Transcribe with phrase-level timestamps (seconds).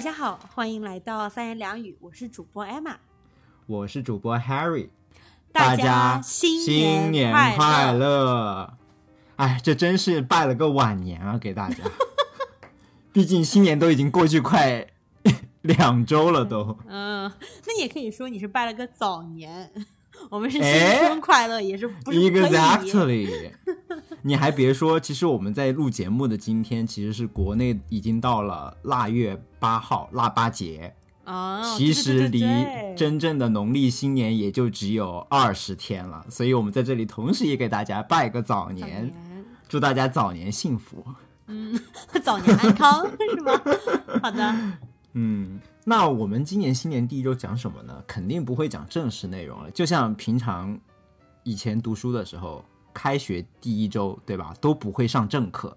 [0.00, 2.94] 大家好，欢迎来到三言两语，我是主播 Emma，
[3.66, 4.88] 我是主播 Harry，
[5.52, 8.78] 大家新新年快快乐！
[9.36, 11.76] 哎，这真是拜了个晚年啊，给大家。
[13.12, 14.86] 毕竟新年都已经过去快
[15.60, 16.78] 两周了，都。
[16.88, 17.30] 嗯，
[17.66, 19.70] 那你也可以说你是拜了个早年，
[20.32, 23.52] 我们是新哎春快乐，也是不？Exactly，
[24.22, 32.44] 你还别说，其实我们在录节目的今天，其实是国内已经到了腊月八号腊八节，哦，其实离
[32.96, 39.12] 真正的农历新年也就只有二十天了，所以我们在这里同时也给大家拜个早早年，
[39.68, 41.04] 祝大家早年幸福。
[41.46, 41.76] 嗯
[42.22, 43.60] 早年安康 是吗？
[44.22, 44.54] 好的，
[45.14, 48.04] 嗯，那我们今年新年第一周讲什么呢？
[48.06, 50.78] 肯定不会讲正式内容了，就像平常
[51.42, 55.76] 以前读书的时候，开学第一周，对吧，都不会上正课，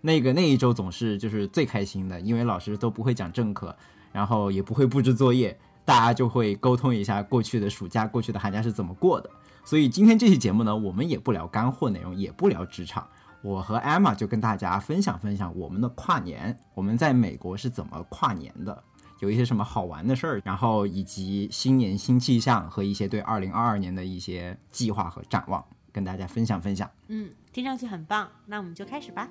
[0.00, 3.74] 那个那一周总是就是最开心的，因为老师都不会讲正课，
[4.12, 9.30] 然后也不会布置作业，大家就会沟通一下过去的暑假、过去的寒假是怎么过的。
[9.64, 13.06] 所以今天这期节目呢，我们也不聊干货内容，也不聊职场。
[13.40, 18.82] 我和 Emma 就跟大家分享分享我们的跨年，我们在美国是怎么跨年的，
[19.20, 25.62] 有一些什么好玩的事儿，然后以及新年新气象和一些对二零二二年的一些计划和展望，
[25.94, 26.90] 跟大家分享分享。
[27.06, 29.30] 嗯，听上去很棒，那我们就开始吧。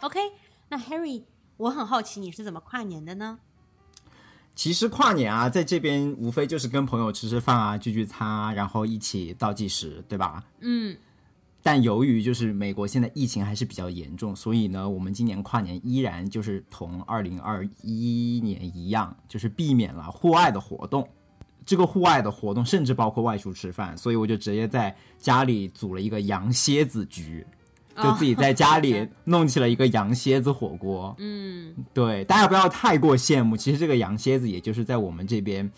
[0.00, 0.18] OK，
[0.70, 1.22] 那 Harry，
[1.58, 3.38] 我很好奇你是怎么跨年的呢？
[4.60, 10.44] 其实跨年啊，在这边无非就是跟朋友吃吃饭啊、聚聚餐啊，然后一起倒计时，对吧？
[10.60, 10.94] 嗯，
[11.62, 21.08] 但由于就是美国现在疫情还是比较严重，所以呢，我们今年跨年依然就是同二零二一年一样，就是避免了户外的活动。
[21.64, 27.46] 这个户外的活动甚至包括外出吃饭，所以我就直接在家里组了一个羊蝎子局，
[28.02, 31.14] 就自己在家里弄起了一个羊蝎子火锅。
[31.18, 33.56] 嗯，对，大家不要太过羡慕。
[33.56, 35.70] 其实这个羊蝎子，也就是在我们这边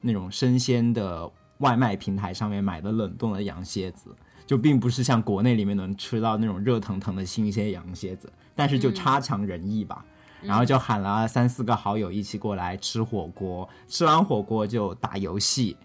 [0.00, 4.14] 那种生鲜的外卖平台上面买的冷冻的羊蝎子，
[4.46, 10.04] 就并不是像国内里面能吃到那种热腾腾的新鲜羊蝎子，但是就差强人意吧。
[10.40, 15.76] 然后就喊了三四个好友一起过来吃火锅，吃完火锅就打游戏，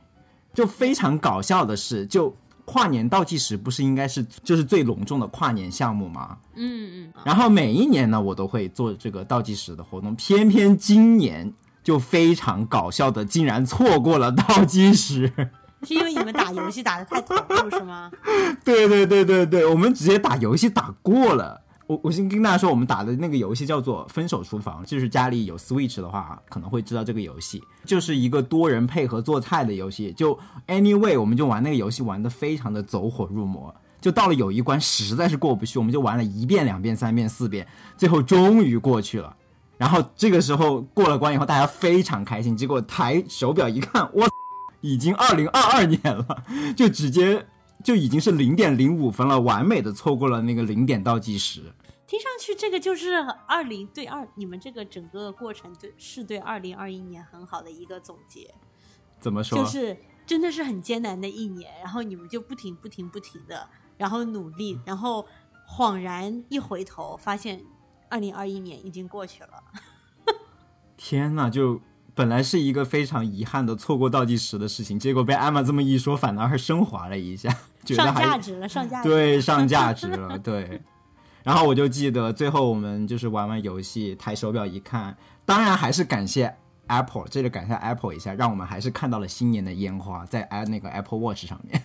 [0.53, 2.31] 就非常搞笑的是，就
[2.65, 6.37] 跨年倒计时不是应该是就是最隆重的跨年项目吗？
[6.55, 11.53] 嗯嗯，然后每一年呢，我都会做这个倒计时的活动，偏偏今年
[11.83, 15.31] 就非常搞笑的，竟然错过了倒计时。
[15.85, 18.09] 是因为你们打游戏打的太投入是吗？
[18.63, 21.59] 对对对对对，我们直接打游戏打过了。
[21.87, 30.13] 我我先跟大家说，我们打的那个游戏叫做《分手厨房》，就是家里有 Switch 的话，可能会知道这个游戏，就是一个多人配合做菜的游戏。
[30.13, 33.73] 就 Anyway，我们就玩那个游戏玩的非常的走火入魔。
[33.99, 37.65] 就到了有一关实在是过不去，我们就玩了一遍、两遍、三遍、四遍，
[37.97, 39.35] 最后终于过去了。
[39.77, 42.55] 然后这个时候过了关以后，大家非常开心。
[42.55, 44.27] 结果抬手表一看，我
[44.81, 46.43] 已经二零二二年了，
[46.75, 47.45] 就直接
[47.83, 51.61] 就已经是零点零五分了，完美的错过了那个零点倒计时。
[52.07, 53.13] 听上去这个就是
[53.47, 58.53] 二零对二，你们这个整个过程对是对二零二一年很好的一个总结，
[59.19, 59.57] 怎么说？
[59.57, 63.67] 就是真的是很艰难的一年，然后你们就不停不停不停的，
[63.97, 65.25] 然后努力，然后
[65.67, 67.63] 恍然一回头，发现
[68.09, 69.63] 二零二一年已经过去了。
[70.95, 71.81] 天呐，就
[72.13, 79.09] 本来是一个非常遗憾的错过倒计时的事情，结果被艾玛这么一说，反而升华了一下，觉得上价值了，上价值。
[79.09, 80.81] 对上价值了， 对。
[81.43, 85.15] 然后我就记得最后我们就是玩完游戏，抬手表一看，
[85.45, 86.55] 当然还是感谢
[86.87, 91.83] Apple，这里感谢 Apple 一下，让我们还是看到了新年的烟花在 i 那个 Apple Watch 上面。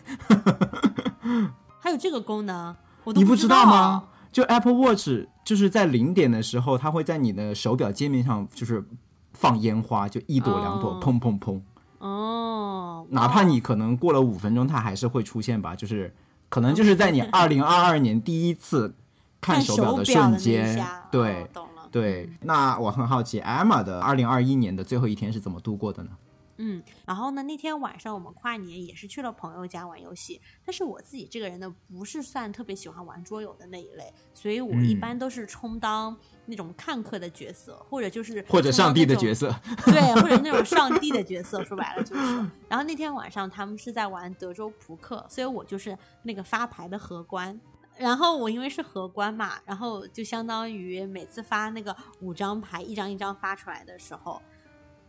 [1.80, 2.74] 还有这个功能，
[3.04, 4.04] 我都你不知道吗？？
[4.30, 8.84] 就 Apple Watch 就是在零点的时候，它会在你的手表界面上就是
[9.32, 11.60] 放烟花，就一朵两朵，哦砰砰砰。
[11.98, 15.74] 哦，哪怕你可能过了五分钟，它还是会出现吧。
[15.74, 16.14] 就是
[16.48, 18.94] 可能就是在你二零二二年第一次
[19.40, 21.88] 看手表的瞬间，对哦、懂了。
[21.90, 22.30] 对。
[22.42, 26.10] 那我很好奇，Emma 的二零二一年的最后一天是怎么度过的呢？
[26.58, 36.16] 嗯，然后呢，那天晚上我们跨年也是去了朋友家玩游戏，但是我自己这个人呢，不是算特别喜欢玩桌游的那一类，所以我一嗯般都是充当
[36.46, 39.14] 那种看客的角色，或者就是或者上帝的。
[39.18, 39.52] 角色？
[39.84, 42.22] 对，或者那种 上帝的角色，说白了就是。
[42.68, 47.60] 然后那天晚上他们是在玩德州扑克，所以我就是那个发牌的荷官。
[47.96, 54.40] 然后我因为是荷官嘛，然后就相当于每次发那个五张牌，一张一张发出来的时候，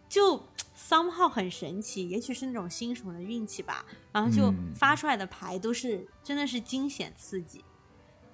[0.09, 0.43] 就
[0.75, 3.85] somehow 很神奇，也许是那种新手的运气吧。
[4.11, 7.63] 然后就嗯发出来的牌都是真的是惊险刺激。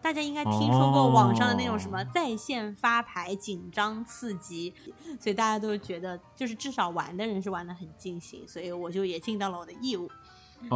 [0.02, 4.72] 大家应该听说过网上的那种什么哦在线发牌紧张刺激，
[5.20, 10.08] 所以大家都觉得就是至少玩的人是玩的很尽兴，所以我就也尽到了我的义务。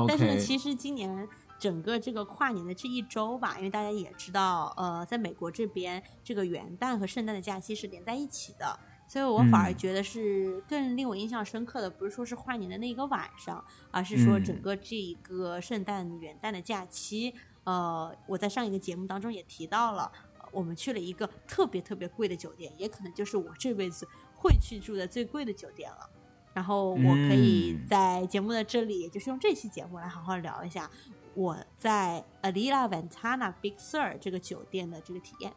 [0.08, 1.28] 但是呢，其实今年
[1.60, 8.80] 整个这个跨年的这一周吧，因为大家也知道，呃，在美国这边这个元旦和圣诞的假期是连在一起的，
[9.10, 17.34] 所以我反而嗯觉得是更令我印象深刻的，不是说是跨年的那一个晚上，而是说嗯整个这一个圣诞元旦的假期。
[17.64, 26.10] 呃，我在上一个节目当中也提到了，呃我们去了一个特别特别贵的酒店，也可能就是我这辈子会去住的最贵的酒店了。
[26.54, 30.90] 然后我可以嗯在节目的这里，也就是用这期节目来好好聊一下
[31.34, 35.52] 我在 Alila Ventana Big Sur 这个酒店的这个体验。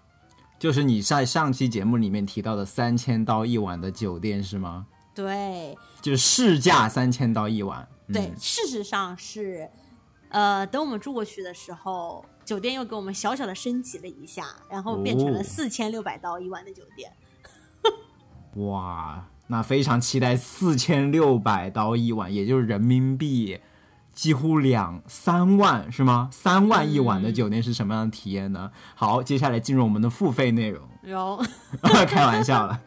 [0.62, 4.86] 就是你在上期节目里面提到的三千刀一晚的酒店是吗？
[5.12, 7.88] 对就是市价三千刀一晚。
[8.12, 9.68] 对，嗯事实上是，
[10.28, 17.10] 呃，等我们住过去的时候，酒店又给我们小小的升级了一下，然后变成了哦四千六百刀一晚的酒店。
[18.64, 23.58] 哇，那非常期待四千六百刀一晚，也就是人民币
[24.12, 26.28] 几乎两三万是吗？
[26.30, 28.70] 三万一晚的嗯酒店是什么样的体验呢？
[28.94, 31.42] 好，接下来进入我们的付费内容，有，
[32.06, 32.80] 开玩笑了。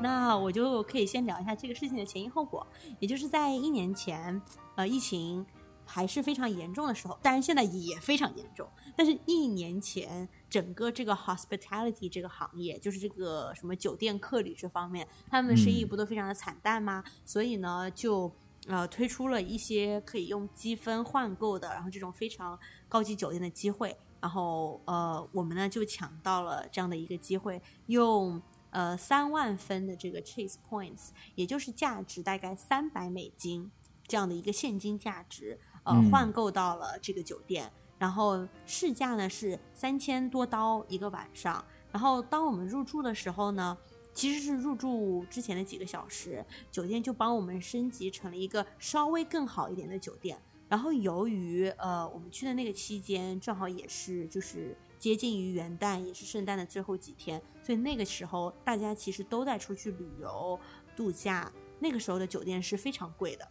[0.00, 2.64] 那我就可以先聊一下这个事情的前因后果，
[3.00, 4.40] 也就是在一年前，
[4.76, 5.44] 呃，疫情
[5.92, 17.02] 还是非常严重的时候，当然现在也非常严重，但是一年前整个这个 hospitality 这个行业，就是这个什么酒店客旅这方面，他们的生意嗯不都非常的惨淡吗？
[17.24, 18.32] 所以呢，就
[18.68, 22.56] 呃推出了一些可以用积分换购的，然后这种非常
[22.88, 23.96] 高级酒店的机会。
[24.20, 28.40] 然后呃，我们呢就抢到了这样的一个机会，用
[28.70, 33.72] 呃三万分的这个 Chase Points，也就是价值大概三百美金
[34.06, 37.70] 这样的一个现金价值，呃，嗯换购到了这个酒店。
[37.98, 41.62] 然后市价呢是三千多刀一个晚上。
[41.92, 43.76] 然后当我们入住的时候呢，
[44.14, 50.40] 其实是入住之前的几个小时，酒店就帮我们升级成了一个稍微更好一点的酒店。
[50.68, 60.58] 然后由于呃我们去的那个期间正好也是就是接近于元旦，也是圣诞的最后几天，所以那个时候大家其实都在出去旅游
[60.96, 63.46] 度假，那个时候的酒店是非常贵的，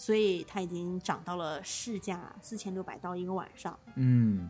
[0.00, 3.78] 所以它已经涨到了市价四千六百刀一个晚上。
[3.96, 4.48] 嗯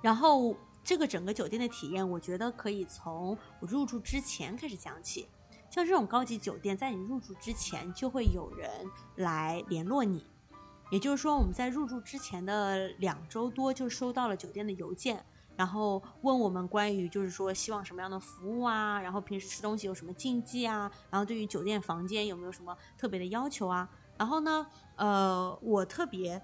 [0.00, 5.28] 然后这个整个酒店的体验，我觉得可以从我入住之前开始讲起。
[5.68, 8.70] 像这种高级酒店，在你入住之前就会有人
[9.16, 10.24] 来联络你，
[10.90, 15.22] 也就是说，我们在入住之前的两周多就收到了酒店的邮件，
[15.56, 23.86] 然后问我们关于就是说希望什么样的服务啊，然后平时吃东西有什么禁忌啊，然后对于酒店房间有没有什么特别的要求啊。
[24.18, 26.40] 然后呢，呃，我特别，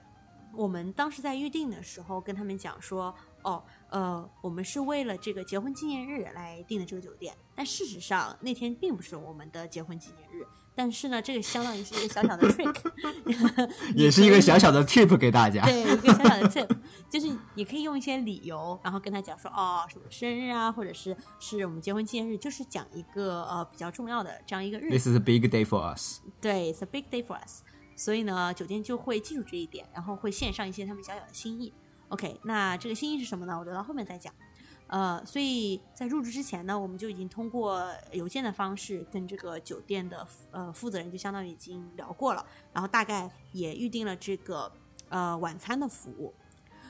[0.55, 10.47] 我们当时在预定的时候跟他们讲说，哦，呃，我们是为了这个结婚纪念日来订的这个酒店，但事实上那天并不是我们的结婚纪念日。
[10.75, 12.75] 但是呢，这个相当于是一个小小的 trick，
[13.95, 15.63] 也是一个小小的 tip 给大家。
[15.67, 16.77] 对，一个小小的 tip，
[17.11, 25.07] 就是你可以用一些理由，然后跟他讲说，哦，什么生日啊，或者是是我们结婚纪念日，就是讲一个呃比较重要的这样一个日 This。
[25.07, 26.21] is a big day for us。
[26.41, 27.61] 对，it's a big day for us。
[27.97, 31.73] 所以呢，酒店就会记住这一点，然后会献上一些他们小小的心意。
[32.09, 33.59] OK，那这个心意是什么呢？
[33.59, 34.33] 我留到后面再讲。
[34.89, 37.83] 呃，所以在入住之前呢，我们就已经通过
[38.13, 42.45] 邮件的方式跟这个酒店的呃负责人就相当于已经聊过了，
[42.75, 44.71] 然后大概也预定了这个
[45.09, 46.35] 呃晚餐的服务。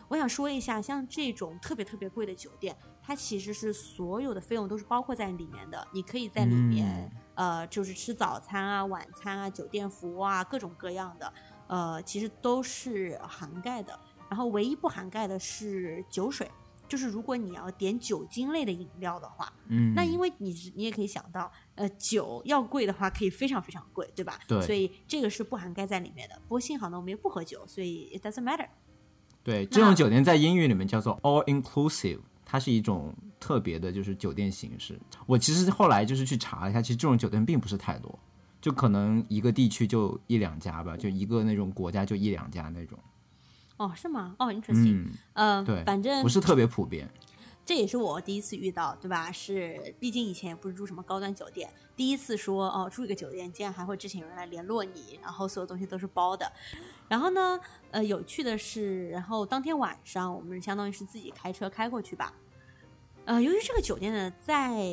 [0.08, 11.32] 我想说一下，像这种特别特别贵的酒店，它其实是所有的费用都是包括在里面的，你可以在里面、呃，就是吃早餐啊、晚餐啊、酒店服务啊，各种各样的，
[11.66, 13.98] 呃，其实都是涵盖的。
[14.28, 16.50] 然后唯一不涵盖的是酒水，
[16.88, 24.38] 就是如果你要点酒精类的饮料的话，嗯，那因为你你也可以想到，呃，酒要贵的话可以非常非常贵，对吧？
[24.48, 26.34] 对所以这个是不涵盖在里面的。
[26.44, 28.68] 不过幸好呢，我们又不喝酒，所以 it doesn't matter。
[29.42, 32.20] 对这种酒店在英语里面叫做 all inclusive，
[32.52, 35.00] 它是一种特别的，就是酒店形式。
[35.24, 38.18] 我其实后来就是去查了一下，其实这种酒店并不是太多，
[38.60, 42.98] 就可能一个地区就一两家吧，就一个那种国家就一两家那种。
[43.78, 44.36] 哦，是吗？
[44.38, 45.06] 哦，interesting。
[45.06, 47.08] 嗯，呃，对，反正不是特别普遍。
[47.64, 49.30] 这也是我第一次遇到，对吧？
[49.30, 56.50] 是，毕竟以前也不是住什么高端酒店，第一次说哦，住一个酒店竟然还会之前有人来联络你，然后所有东西都是包的。
[57.08, 57.60] 然后呢，
[57.92, 62.34] 呃，有趣的是，然后当天晚上我们相当于是自己开车开过去吧。
[63.26, 64.84] 呃，由于这个酒店呢，在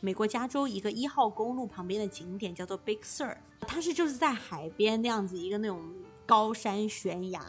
[0.00, 5.82] 美国加州一个一号公路旁边的景点叫做 Big Sur，它是就是在海边那样子一个那种
[6.24, 7.44] 高山悬崖，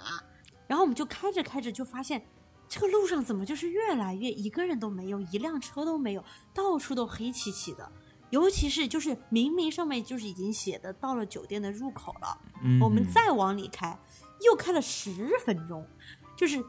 [0.67, 2.21] 然后我们就开着开着就发现。
[2.69, 7.91] 这个路上怎么就是越来越一个人都没有，一辆车都没有，到处都黑漆漆的。
[8.29, 12.37] 尤其是就是明明上面就是已经写的到了酒店的入口了，
[12.81, 13.97] 我们再往里开，
[14.45, 15.87] 又开了十分钟，
[16.35, 16.61] 就是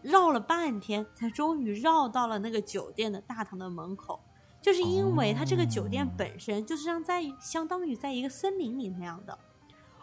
[0.00, 4.22] 绕了半天才终于绕到了那个酒店的大堂的门口。
[4.62, 9.36] 就是因为它这个酒店本身就是像在相当于在一个森林里那样的，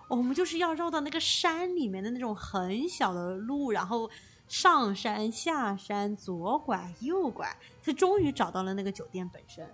[0.09, 4.09] 我们就是要绕到那个山里面的那种很小的路，然后。
[4.49, 9.65] 上山下山，左拐右拐，才终于找到了那个酒店本身。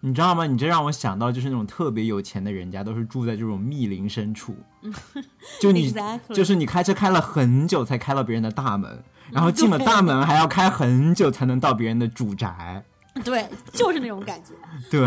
[0.00, 0.46] 你知道吗？
[0.46, 4.54] 你这让我想到，就是那种特别有钱的人家，都是住在这种密林深处。
[5.60, 5.92] 就你，
[6.32, 12.84] 就是你开车开了很久才开到别人的大门，然后进了大门还要开很久才能到别人的主宅。
[13.24, 14.52] 对，就是那种感觉。
[14.88, 15.02] 对。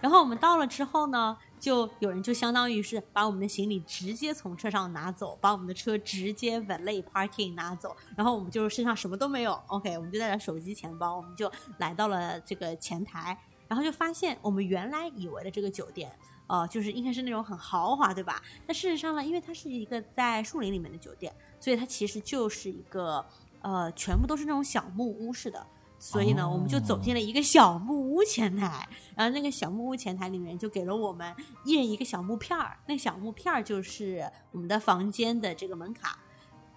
[0.00, 1.36] 然后我们到了之后呢？
[1.62, 9.56] 就有人就相当于是把我们的行李直接从车上拿走，把我们的车直接 valet parking 拿走，然后我们就身上什么都没有。
[9.68, 13.38] OK，我们就带着手机、钱包，我们就来到了这个前台，
[13.68, 16.10] 然后就发现我们原来以为的这个酒店，
[16.48, 18.42] 呃，就是应该是那种很豪华，对吧？
[18.66, 23.24] 但事实上呢，因为它是一个在树林里面的酒店，所以它其实就是一个
[23.60, 25.64] 呃，全部都是那种小木屋式的。
[26.04, 31.32] 所以呢，我们就走进了一个小木屋前台，然后那个小木屋前台里面就给了我们
[31.64, 36.18] 一人一个小木片儿，那小木片儿就是我们的房间的这个门卡。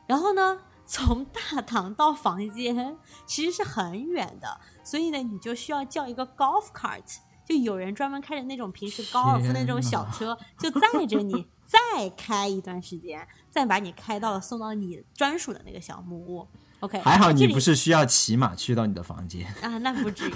[0.06, 16.48] 然后呢，从大堂到房间其实是很远的，所以呢，你就需要叫一个 golf cart，就有人专门开着那种平时高尔夫那种小车，就载着你再开一段时间，再把你开到送到你专属的那个小木屋。
[16.86, 20.34] OK，还好你不是需要骑马去到你的房间 啊，那不至于。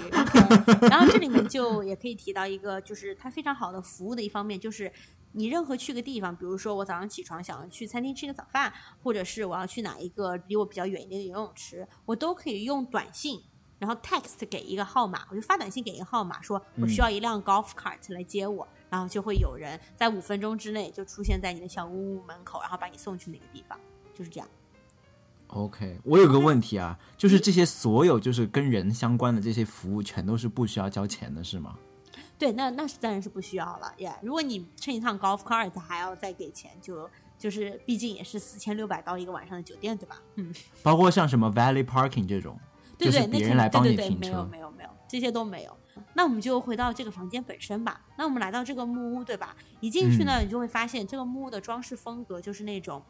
[0.90, 4.92] 然后这里面就 也可以提到一个，就是它非常好的服务的一方面，就是
[5.32, 13.40] 你任何去个地方，比如说我早上起床想要去餐厅吃个早饭，或者是我要去哪一个离我比较远一点的游泳池，我都可以用短信，
[13.78, 23.78] 然后 text 给一个号码，我就发短信给一个号码，说我需要一辆 golf cart 来接我，然后就会有人在五分钟之内就出现在你的小屋屋门口，然后把你送去那个地方，
[24.12, 24.48] 就是这样。
[25.50, 31.74] OK，我有个问题啊，就是这些所有就是跟人相关的这些服务，全都是不需要交钱的，是吗？
[32.38, 34.12] 对，那那是当然是不需要了耶。
[34.22, 40.22] 如果你乘一趟 Golf Cart 还要再给钱，就就是毕竟也是四千六百刀一个晚上的酒店，对吧？
[40.36, 40.54] 嗯。
[40.82, 42.56] 包括像什么 Valley Parking 这种，
[42.96, 45.76] 对对，别人来帮你停车，没有没有没有，这些都没有。
[46.14, 48.00] 那我们就回到这个房间本身吧。
[48.16, 49.56] 那我们来到这个木屋，对吧？
[49.80, 53.02] 一进去呢，你就会发现这个木屋的装饰风格就是那种。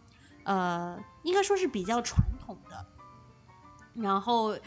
[0.51, 2.85] 呃，应该说是比较传统的，
[3.95, 4.59] 然后，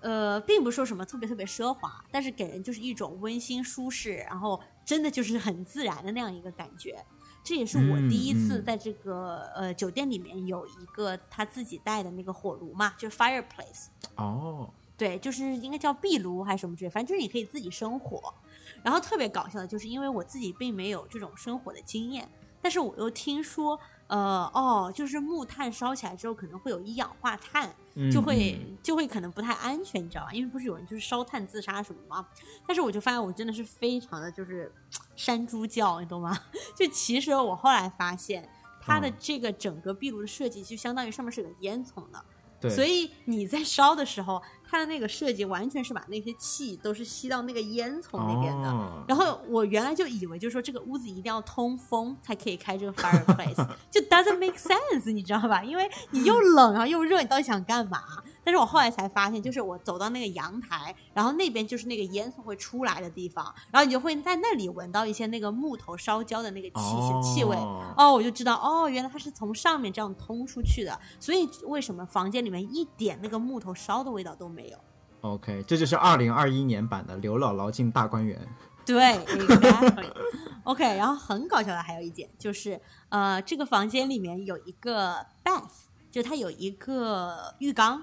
[0.00, 7.06] 呃，并不说什么特别特别奢华，但是给人就是一种温馨舒适，然后真的就是很自然的那样一个感觉。
[7.44, 13.86] 这也是我第一次在这个呃酒店里面有一个他自己带的那个火炉嘛，就是 fireplace。
[14.16, 18.34] 哦，对，就是应该叫壁炉还是什么之类，反正就是你可以自己生火。
[18.82, 22.28] 然后特别搞笑的就是，因为我自己并没有这种生火的经验，
[22.60, 23.78] 但是我又听说。
[24.10, 27.72] 呃哦，就是木炭烧起来之后可能会有一氧化碳，
[28.12, 30.32] 就会就会可能不太安全，你知道吧？
[30.32, 32.26] 因为不是有人就是烧炭自杀什么吗？
[32.66, 34.72] 但是我就发现我真的是非常的就是
[35.14, 36.36] 山猪叫，你懂吗？
[36.76, 38.48] 就其实我后来发现
[38.80, 42.24] 它的这个整个壁炉的设计就相当于上面是有烟囱的。
[42.68, 49.04] 所以你在烧的时候，它的那个设计完全是把那些气都是吸到那个烟囱那边的。
[49.08, 55.64] 然后我原来就以为，就是说这个屋子一定要通风才可以开这个 fireplace， 就 doesn't make sense，你知道吧？
[55.64, 58.00] 因为你又冷然后又热，你到底想干嘛？
[58.42, 67.54] 但是我后来才发现，就是我走到那个阳台，然后那边就是那个烟囱会出来的地方，然后你就会在那里闻到一些那个木头烧焦的那个气气味。
[67.96, 70.98] 哦，我就知道，哦，原来它是从上面这样通出去的。
[71.18, 74.78] 所以为什么房间里面一点那个木头烧的味道都没有
[75.20, 78.38] ？OK，这就是二零二一年版的刘姥姥进大观园。
[78.86, 80.10] 对，exactly。
[80.64, 82.80] OK，然后很搞笑的还有一点就是，
[83.10, 88.02] 呃，这个房间里面有一个 bath，就它有一个浴缸。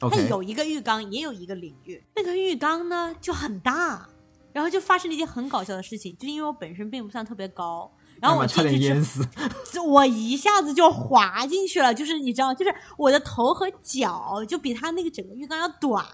[0.00, 2.02] 它有一个浴缸，也有一个淋浴。
[2.14, 4.08] 那个浴缸呢就很大，
[4.52, 7.88] 然然后就发生了一件很搞笑的事情，就是因为我本身并不算特别高，
[8.20, 9.24] 然后我差进去之点淹死。
[9.86, 16.04] 我一下子就滑进去了，就是你知道，就是我的头和脚就比他那个整个浴缸要短，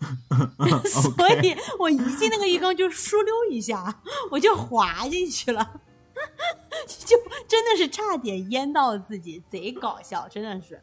[0.88, 5.82] 所以我一进那个浴缸就倏溜一下，我就滑进去了，
[6.86, 10.82] 就真的是差点淹到自己，贼搞笑，真的是。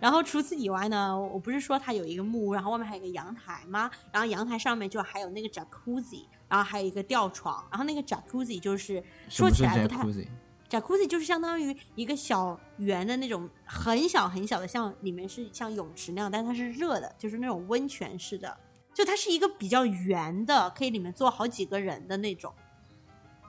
[0.00, 3.90] 然后除此以外呢，我不是说它有一个木屋，然后外面还有一个阳台吗？
[4.10, 18.56] 然后阳台上面就还有那个 jacuzzi，然后还有一个吊床，然后那个 jacuzzi 就是说起来不太 jacuzzi？jacuzzi 就是相当于一个小圆的那种很小很小的，像里面是像泳池那样，但它是热的，就是那种温泉式的。
[18.94, 22.52] 就它是一个比较圆的，可以里面坐好几个人的那种，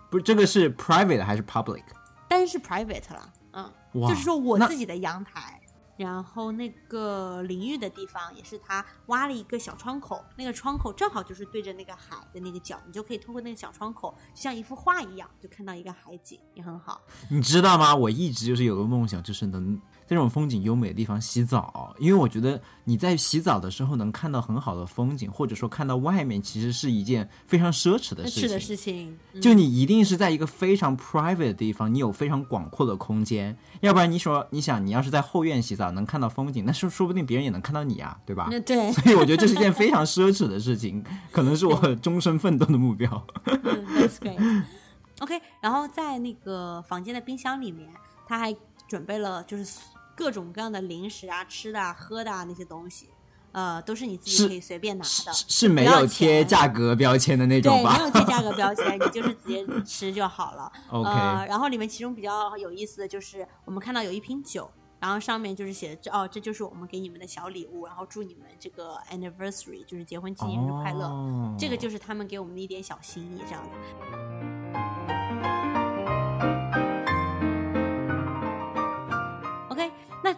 [0.10, 1.84] 不是这个是 private 还是 public？
[2.28, 5.61] 但是是 private 啦，嗯，哇，就是说我自己的阳台。
[6.02, 17.02] 然后那个淋浴的地方也是他挖了一个小窗口，那个窗口正好就是对着那个海的那个角，你就可以通过那个小窗口，就像一幅画一样，就看到一个海景，也很好。
[17.30, 17.96] 你知道吗？
[17.96, 19.80] 我一直就是有个梦想，就是能
[20.12, 28.42] 这种风景优美的地方洗澡，因为我觉得你在洗澡的时候能看到很好的风景，或者说看到外面，其实是一件非常奢侈的事情。
[28.42, 38.50] 是的事情，嗯就你一定是在一个非常 private 的地方，你有非常广阔的空间，要不然你说你想你要是在后院洗澡能看到风景，那是说不定别人也能看到你啊，对吧？
[38.52, 41.02] 那对，所以我觉得这是一件非常奢侈的事情，
[41.32, 43.26] 可能是我终身奋斗的目标。
[43.48, 44.64] 嗯，That's great。
[45.22, 47.88] OK，然后在那个房间的冰箱里面，
[48.28, 48.54] 他还
[48.90, 49.80] 准备了就是
[50.22, 53.10] 各种各样的零食啊、吃的啊、喝的啊那些东西，
[53.54, 55.34] 呃，都是你自己可以随便拿是的。
[55.34, 60.72] 是没有贴价格标签的那种对，没有贴价格标签，你 就是直接吃就好了。
[60.90, 71.08] ？OK，、呃，然后里面其中比较有意思的就是，我们看到有一瓶酒，然后上面就是写着哦，这就是我们给你们的小礼物，然后祝你们这个 anniversary 就是结婚纪念日快乐。
[71.08, 75.21] 哦这个就是他们给我们的一点小心意，这样子。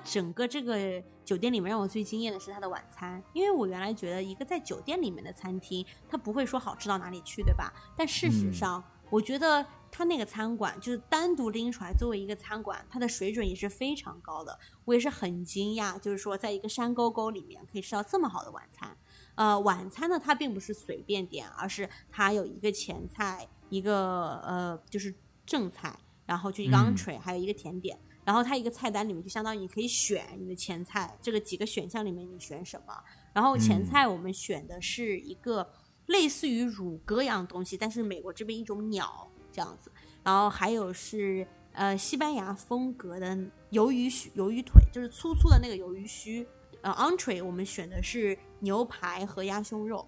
[0.04, 7.72] 整个这个酒店里面让我最惊艳的是它的晚餐，因为我原来觉得一个在酒店里面的餐厅，它不会说好吃到哪里去，对吧？
[7.96, 14.60] 但事实嗯上，我觉得它那个餐馆就是单独拎出来作为一个餐馆，它的水准也是非常高的。
[14.86, 18.98] 我也是很惊讶，就是说在一个山沟沟里面可以吃到这么好的晚餐。
[19.36, 27.98] 呃，晚餐呢，它并不是随便点，而是它有一个前菜，一个呃就是正菜，然后就一个嗯 entree，、还有一个甜点。
[28.26, 32.94] 然后它一个菜单里面就相当于你可以选你的前菜，这个几个选项里面你选什么。
[33.34, 35.68] 然后前嗯菜我们选的是一个
[36.08, 39.92] 类似于乳鸽一样的东西，但是美国这边一种鸟这样子。
[40.24, 43.38] 然后还有是呃西班牙风格的
[43.72, 46.48] 鱿鱼须鱿鱼腿，就是粗粗的那个鱿鱼须。
[46.82, 50.06] 呃，entree 我们选的是牛排和鸭胸肉，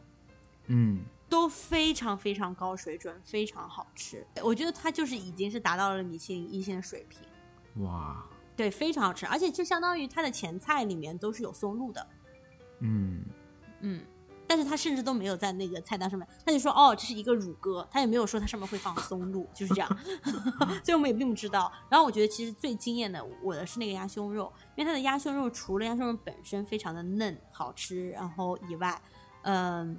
[0.67, 4.27] 嗯，都非常非常高水准，非常好吃。
[4.43, 7.21] 我觉得它就是已经是达到了米其林一线的水平。
[7.75, 12.07] 哇，对，非常好吃，而且就相当于它的前菜里面都是有松露的，
[12.79, 13.25] 嗯，
[13.81, 14.01] 嗯，
[14.47, 19.97] 但是他甚至都没有在那个菜单上面，他就说哦，这是一个乳鸽，他也没有说它上面会放松露，就是这样，
[20.85, 21.71] 所以我们也并不知道。
[21.89, 29.01] 然后我觉得其实最惊艳的我的是那个鸭胸肉，因为它的鸭胸肉除了鸭胸肉本身非常的嫩好吃，然后以外，
[29.41, 29.97] 嗯、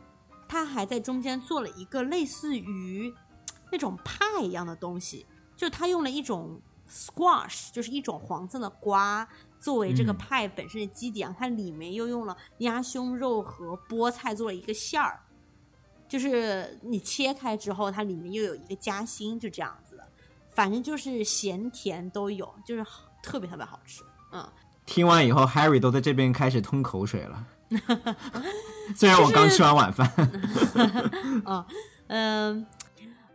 [0.48, 3.12] 它还在中间做了一个类似于
[3.70, 9.28] 那种派一样的东西，就他用了一种 squash，就是一种黄色的瓜。
[9.58, 15.20] 作为这个嗯派本身的基底啊，它里面又用了鸭胸肉和菠菜做了一个馅儿，
[16.06, 20.06] 就是你切开之后，它里面又有一个夹心，就这样子的。
[20.50, 24.02] 反正就是咸甜都有，就是好特别特别好吃。
[24.30, 24.46] 嗯，
[24.84, 27.46] 听完以后，Harry 都在这边开始吞口水了。
[28.94, 30.08] 虽然我刚吃完晚饭，
[32.08, 32.66] 嗯，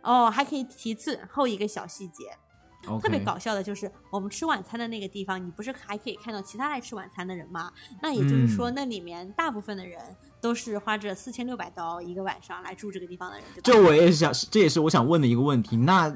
[0.02, 2.38] 哦，还可以提最后一个小细节
[3.00, 7.72] 特别搞笑的就是我们吃晚餐的那个地方，你不是还可以看到其他来吃晚餐的人吗？
[8.00, 10.00] 那也就是说，嗯那里面大部分的人
[10.40, 13.62] 都是花着四千六百刀一个晚上来住这个地方的人，对吧？
[13.64, 15.76] 这我也是想，这也是我想问的一个问题。
[15.76, 16.14] 那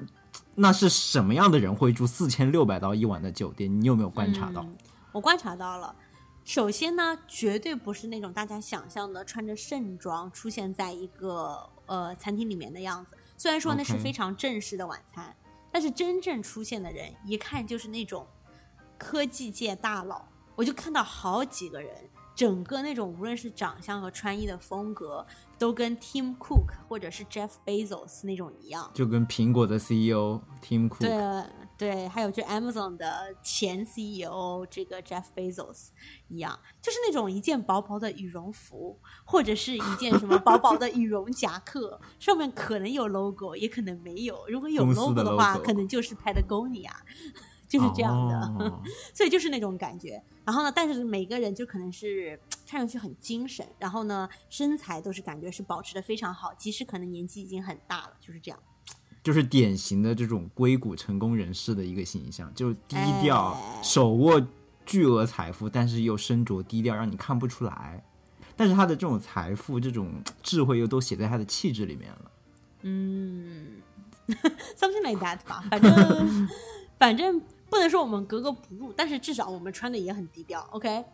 [0.55, 3.81] 那是什么样的人会住四千六百刀一晚的酒店？
[3.81, 4.63] 你有没有观察到？
[4.63, 4.77] 嗯
[5.13, 5.97] 我观察到了。
[6.45, 13.17] 首先呢，绝对不是那种大家想象的穿着盛装出现在一个呃餐厅里面的样子。
[13.39, 15.35] 虽然说那是非常正式的晚餐
[15.77, 18.27] 但是真正出现的人一看就是那种
[18.97, 20.27] 科技界大佬。
[20.55, 21.95] 我就看到好几个人，
[22.35, 25.27] 整个那种无论是长相和穿衣的风格，
[25.59, 28.91] 都跟 Tim Cook 或者是 Jeff Bezos 那种一样。
[28.95, 31.45] 就跟苹果的 CEO Tim Cook，对
[31.79, 35.89] 对，还有就 Amazon 的前 CEO 这个 Jeff Bezos
[36.29, 44.47] 一样，就是那种一件薄薄的羽绒服，或者是一件什么薄薄的羽绒夹克，上面可能有 logo，也可能没有。
[44.49, 46.91] 如果有 logo 的的话可能就是 Patagonia，
[47.69, 48.41] 就是这样的。
[48.65, 50.23] 哦 所以就是那种感觉。
[50.47, 58.59] 然后呢，但是每个人就可能是 看上去很精神，然后呢，身材都是感觉是保持的非常好，即使可能年纪已经很大了，就是这样。
[59.27, 64.41] 就是典型的这种硅谷成功人士的一个形象，就低调，哎手握
[64.85, 68.05] 巨额财富，但是又身着低调，让你看不出来。
[68.55, 70.13] 但是他的这种财富、这种
[70.45, 72.31] 智慧又都写在他的气质里面了。
[72.83, 73.67] 嗯
[74.79, 76.49] ，something like that 吧，反正
[76.97, 80.65] 反正不能说我们格格不入，但是至少我们穿的也很低调。
[80.71, 81.05] OK，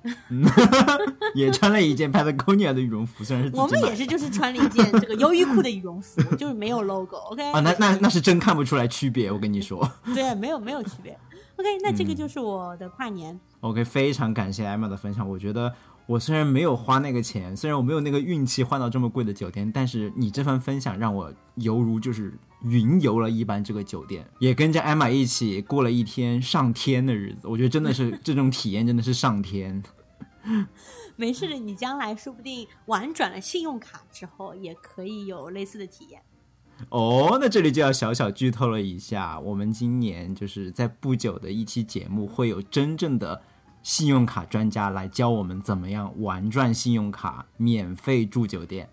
[1.34, 7.16] 也穿了一件 Patagonia 的羽绒服，虽然是我们也是就是穿了一件这个优衣库的羽绒服，就是没有 logo。
[7.16, 9.90] OK，啊，那那那是真看不出来区别，我跟你说。
[10.14, 11.18] 对，没有没有区别。
[11.56, 13.38] OK，那这嗯个就是我的跨年。
[13.60, 15.28] OK，非常感谢 Emma 的分享。
[15.28, 15.72] 我觉得
[16.06, 27.48] 我虽然没有花那个钱，虽然我没有那个运气换到这么贵的酒店，但是你这番分享让我犹如就是云游了一般这个酒店，也跟着 Emma 一起过了一天上天的日子。
[27.48, 29.82] 我觉得真的是 这种体验真的是上天。
[31.16, 36.22] 没事的，你将来说不定玩转了信用卡之后，也可以有类似的体验。
[36.88, 43.40] 哦，那这里就要小小剧透了一下，我们今年就是在不久的一期节目会有真正的
[43.84, 48.88] 信用卡专家来教我们怎么样玩转信用卡，免费住酒店。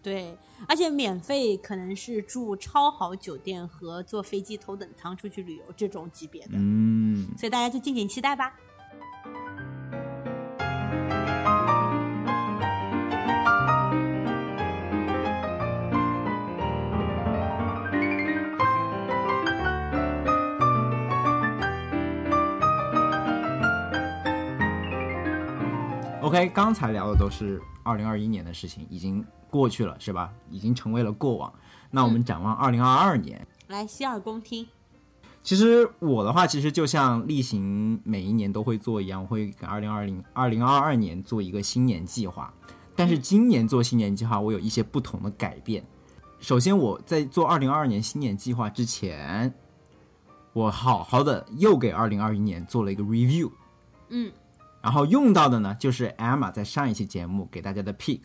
[0.00, 0.36] 对，
[0.68, 8.54] 而且免费可能是住超好酒店和坐飞机头等舱出去旅游这种级别的，嗯，所以大家就敬请期待吧。
[26.22, 30.32] OK，刚才聊的都是二零二一年的事情，已经过去了，是吧？
[30.50, 31.52] 已经成为了过往。
[31.90, 34.66] 那我们展望二零二二年，来，洗耳恭听。
[35.42, 42.54] 其实我的话，其实就像例行每一年都会做一样，我会给二零二零、二零二二年做一个新年计划。
[42.96, 45.84] 但是今年做新年计划，我有一些不同的改变。
[46.40, 49.52] 首先，我在做二零二二年新年计划之前，
[50.54, 53.50] 我好好的又给二零二一年做了一个 review。
[54.08, 54.32] 嗯，
[54.80, 58.20] 然后用到的呢，就是 Emma 在上一期节目给大家的 pick，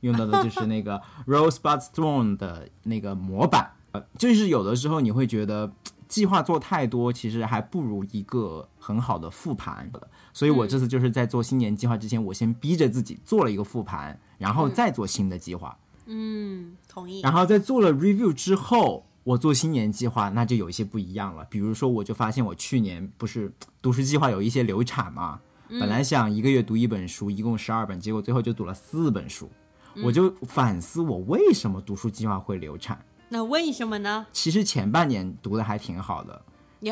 [0.00, 3.72] 用到的就是那个 Rosebud Stone 的那个模板。
[3.92, 5.72] 呃，就是有的时候你会觉得
[6.08, 9.90] 计划做太多，其实还不如一个很好的复盘。
[10.32, 15.76] 所以我这次就是在做新年计划之前，我先逼着自己做了一个复盘，然后再做新的计划。
[16.06, 17.20] 嗯，同意。
[17.20, 21.46] 然后在做了 review 之后，我做新年计划那就有一些不一样了。
[21.50, 29.50] 比如说，我就发现我去年不是读书计划有一些流产嘛，本来想一个月读一本书，一共十二本，结果最后就读了四本书。
[30.02, 32.98] 我就反思我为什么读书计划会流产。
[33.28, 34.26] 那为什么呢？
[34.32, 36.42] 其实前半年读的还挺好的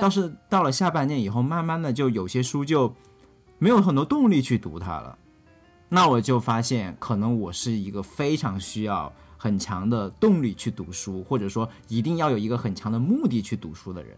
[0.00, 2.92] 倒是到了下半年以后，慢慢的就有些书就
[3.58, 5.16] 没有很多动力去读它了。
[5.88, 14.16] 那我就发现，可能我是一个非常需要很强的动力去读书，或者说一定要有一个很强的目的去读书的人。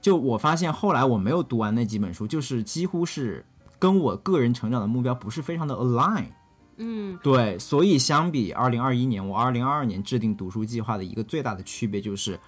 [0.00, 3.44] 就我发现后来我没有读完那几本书，就是几乎是
[3.78, 6.24] 跟我个人成长的目标不是非常的 align。
[6.82, 12.40] 嗯对，所以相比二零二一年，我二零二二年制定读书计划的一个最大的区别就是，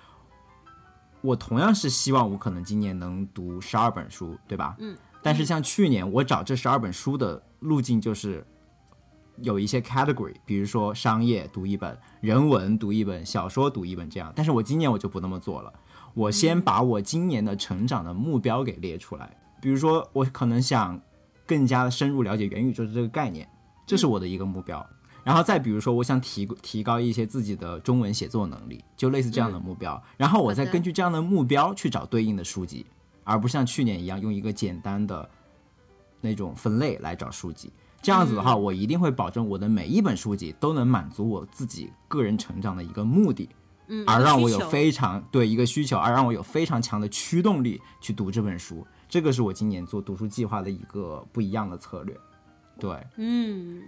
[1.20, 4.74] 我同样是希望我可能今年能读十二本书，对吧？
[4.78, 4.96] 嗯。
[5.22, 8.44] 但是像去年我找这十二本书的路径就是
[9.36, 14.32] 有一些 category，比如说商业读一本，人文读一本，小说读一本这样。
[14.34, 15.72] 但是我今年我就不那么做了，
[16.14, 21.00] 我先把我今年的成长的目标给列出来，比如说我可能想
[21.46, 23.48] 更加深入了解元宇宙的这个概念。
[23.92, 24.84] 这是我的一个目标。
[25.22, 30.02] 然后再比如说，我想提提高一些自己的中文写作能力，就类似这样的目标。
[30.16, 32.86] 然后我再根据这样的目标去找对应的书籍，
[33.22, 35.28] 而不像去年一样用一个简单的
[36.22, 37.70] 那种分类来找书籍。
[38.00, 43.48] 这样子的话，我一定会保证我的每一本书籍都能满足我自己个人成长的一个目的，
[43.86, 48.84] 嗯，而让我有非常对一个需求，而让我有非常强的驱动力去读这本书。
[49.08, 52.18] 这个是我今年做读书计划的一个不一样的策略。
[52.82, 53.80] 对，嗯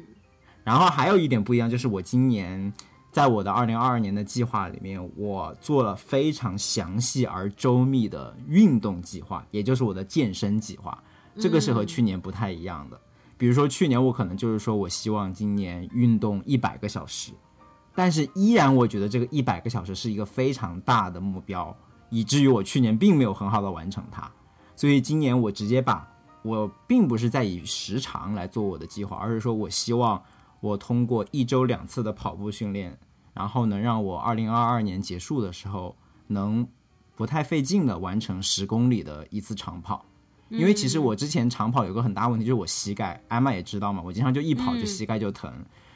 [0.63, 2.73] 然后还有一点不一样，就是我今年
[3.11, 10.97] 在我的二零二二年的计划里面，我做了非常详细而周密的运动计划，也就是我的健身计划。
[11.41, 13.01] 这个是和去年不太一样的。
[13.37, 17.33] 比如说去年我可能就是说我希望今年运动一百个小时，
[17.93, 21.77] 但是依然我觉得这个一百个小时是一个非常大的目标，
[22.11, 24.31] 以至于我去年并没有很好的完成它。
[24.77, 26.09] 所以今年我直接把
[26.45, 30.23] 我并不是在以时长来做我的计划，而是说我希望
[30.61, 32.99] 我通过一周两次的跑步训练，
[33.33, 36.69] 然后能让我二零二二年结束的时候能
[37.17, 40.05] 不太费劲的完成十公里的一次长跑。
[40.51, 45.51] 因为其实我之前长跑有个很大问题，就是我膝盖，艾玛也知道嘛，我经常就一跑就膝盖就疼。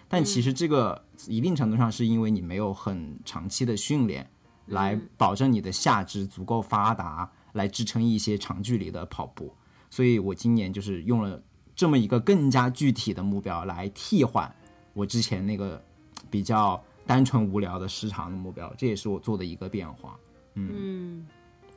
[0.09, 4.29] 但其实这个一定程度上是因为你没有很长期的训练，
[4.65, 9.53] 来保证你的下肢足够发达，来支撑一些长距离的跑步。
[9.91, 11.43] 所以我今年就是用了
[11.75, 14.53] 这么一个更加具体的目标来替换
[14.93, 15.83] 我之前那个
[16.31, 20.19] 比较单纯无聊的时长的目标，这也是我做的一个变化。
[20.55, 21.27] 嗯，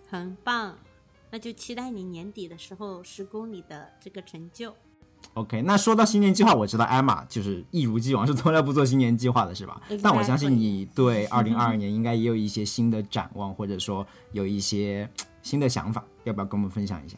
[0.10, 0.76] 很棒。
[1.30, 4.76] 那就期待你年底的时候十公里的这个成就。
[5.36, 9.82] OK，那说到新年计划，我知道艾玛就是一如既往是从来不做新年计划的，是吧？
[10.02, 15.10] 但我相信你对 二零二二年应该也有一些新的展望，或者说有一些
[15.42, 17.18] 新的想法，要不要跟我们分享一下？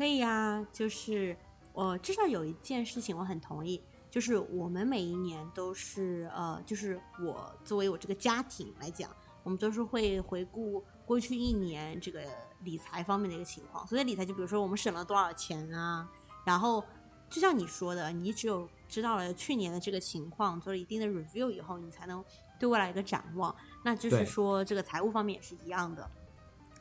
[0.00, 1.36] 可以呀，就是
[1.74, 3.78] 我至少有一件事情我很同意，
[4.10, 12.22] 就是我们每一年都是呃，就是我作为我这个家庭来讲，我们都是会回顾过去一年这个。
[12.62, 16.06] 理财方面的一个情况，所以理财就比如说我们省了多少钱啊，
[16.44, 16.84] 然后
[17.30, 22.22] 就像你说的，你只有知道了去年的这个情况，做了一定的 review 以后，你才能
[22.58, 23.56] 对未来一个展望。
[23.82, 26.06] 那就是说，这个财务方面也是一样的，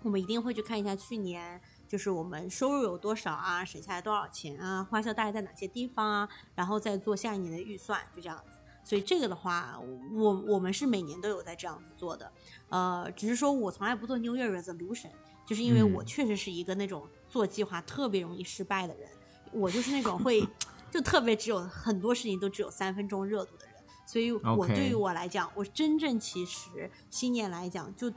[0.04, 8.60] 我们一定会去看一下去年就是我们收入有多少啊，省下来多少钱啊，花销大概在哪些地方啊，然后再做下一年的预算，就这样子。
[8.84, 9.78] 所以这个的话，
[10.14, 12.32] 我我们是每年都有在这样子做的，
[12.70, 15.10] 呃，只是说我从来不做 New Year resolution。
[15.46, 19.10] 就是因为我确实是一个那种做计划特别容易失败的人，
[19.52, 20.48] 我就是那种会
[20.92, 23.76] 就特别只有很多事情都只有三分钟热度的人，
[24.06, 28.14] 所以我对于我来讲，我真正其实新年来讲就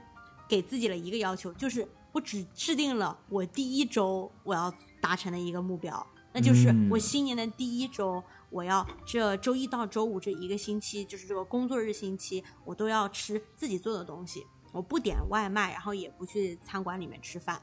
[0.46, 14.46] 给自己了一个要求，就是我只制定了我第一周我要达成的一个目标，那就是我新年的第一周我要这周一到周五这一个星期，就是这个工作日星期，我都要吃自己做的东西。
[14.72, 17.60] 我不点外卖，然后也不去餐馆里面吃饭。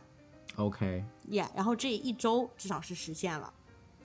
[0.58, 3.52] OK，Yeah，然后这一周至少是实现了。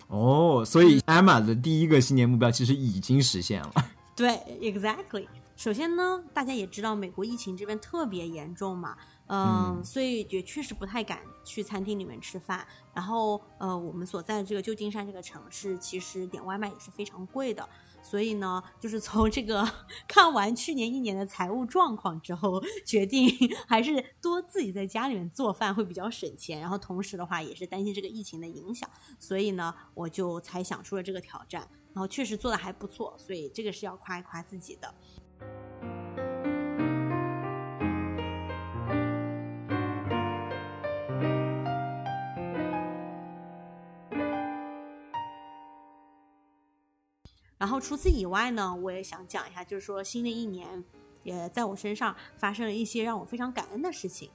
[0.08, 3.72] 哦，所以 Emma 的第一个新年目标其实已经实现了。
[4.16, 4.28] 对
[4.60, 5.26] ，Exactly。
[5.56, 12.66] 首先呢，大家也知道美国疫情这边特别严重嘛，嗯，所以也确实不太敢去餐厅里面吃饭。
[12.92, 17.68] 然后，呃，我们所在的这个旧金山这个城市，其实点外卖也是非常贵的。
[18.02, 19.66] 所以呢，就是从这个
[20.06, 23.28] 看完去年一年的财务状况之后，决定
[23.66, 26.60] 还是多自己在家里面做饭会比较省钱。
[26.60, 31.66] 然后同时的话，也是担心这个疫情的影响，所以呢，我就才想出了这个挑战。
[31.94, 34.92] 然后确实做的还不错，所以这个是要夸一夸自己的。
[47.64, 50.84] 然后除此以外呢，我也想讲一下，就是说新的一年
[51.22, 54.28] 也在我身上发生了一些让我非常感恩的事情，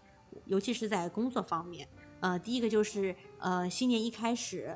[0.46, 1.88] 尤其是在工作方面。
[2.22, 4.76] 呃，第一个就是呃，新年一开始，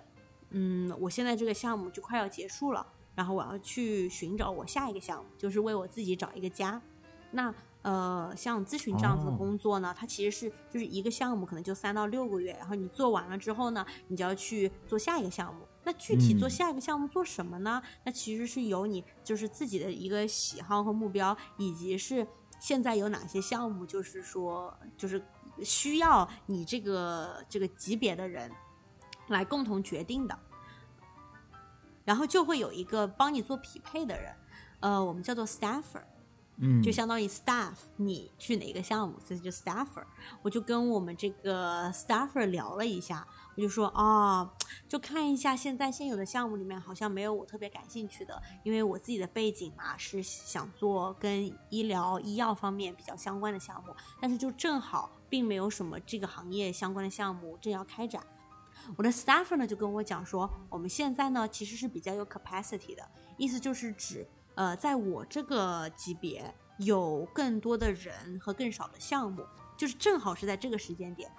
[0.52, 2.86] 嗯，我现在这个项目就快要结束了，
[3.16, 6.80] 然后我要去寻找我下一个项目，就是为我自己找一个家。
[7.32, 15.66] 那呃，像咨询这样子的工作呢，它其实是就是一个项目可能就三到六个月，然后你做完了之后呢，你就要去做下一个项目。
[15.84, 17.82] 那具体做下一个项目做什么呢？
[18.04, 22.26] 那其实是由你就是自己的一个喜好和目标，以及是
[22.60, 25.22] 现在有哪些项目，就是说就是
[25.63, 28.52] 需要你这个这个级别的人
[29.28, 30.39] 来共同决定的。
[32.06, 34.36] 然后就会有一个帮你做匹配的人，
[34.82, 36.04] 呃，我们叫做 staffer。
[36.58, 40.04] 嗯，就相当于 staff，你去哪个项目，所以就 staffer。
[40.44, 44.54] 我就跟我们这个 staffer 聊了一下，我就说啊，
[44.88, 58.24] 就看一下现在现有的项目里面好像没有我特别感兴趣的，因为我自己的背景嘛是想做跟医疗医药方面比较相关的项目，但是就正好并没有什么这个行业相关的项目正要开展。
[58.96, 63.04] 我的 staffer 呢就跟我讲说，我们现在呢其实是比较有 capacity 的，
[63.38, 64.28] 意思就是指。
[64.56, 69.46] 呃，在我这个级别，有更多的人和更少的项目，
[69.78, 71.32] 就是正好是在这个时间点，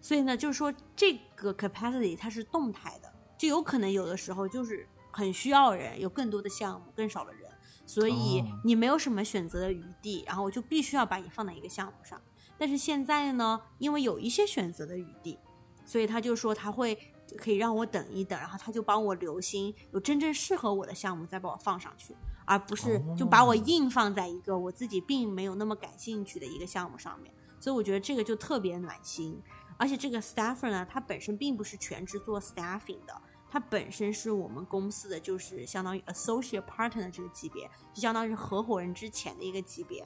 [0.00, 7.50] 所以呢，就是说这个 capacity 它是动态的，就有可能有的时候就是很需要人，有更多的项目，更少的人，
[7.86, 12.20] 所以你没有什么选择的余地，然后我就必须要把你放在一个项目上。
[12.58, 15.38] 但是现在呢，因为有一些选择的余地，
[15.84, 16.96] 所以他就说他会
[17.38, 22.14] 可以让我等一等，然后他就帮我留心有真正适合我的项目，再把我放上去。
[22.50, 29.40] 而不是就把我硬放在一个我自己并没有那么感兴趣的一个项目上面，所以我觉得这个就特别暖心。
[29.76, 40.04] 而且这个 staffer 呢，他本身并不是全职做 staffing 的，他本身是我们公司的就是相当于 associate partner 的这个级别，就相当于合伙人之前的一个级别。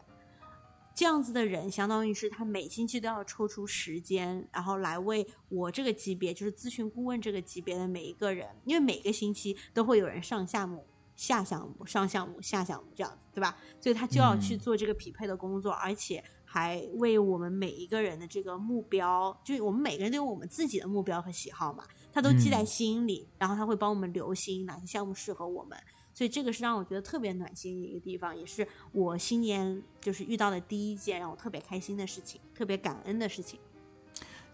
[0.94, 13.56] 这样子的人，相当于是他每星期都要抽出时间，然后来为我这个级别，就是咨询顾问这个级别的每一个人，因为每个星期都会有人上项目、下项目、上项目、下项目这样子，对吧？
[13.80, 25.78] 所以他就要去做这个匹配的工作，而且还为我们每一个人的这个目标，就是我们每个人都有我们自己的目标和喜好嘛，他都记在心里，然后他会帮我们留心哪些项目适合我们。
[26.12, 33.58] 所以这个是让我觉得特别暖心的一个地方，也是我新年就是遇到的第一件让我特别开心的事情，特别感恩的事情。